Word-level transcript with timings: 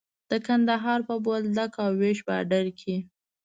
د 0.29 0.31
کندهار 0.47 0.99
په 1.07 1.15
بولدک 1.25 1.71
او 1.83 1.91
ويش 2.01 2.19
باډر 2.27 2.65
کې. 2.79 2.95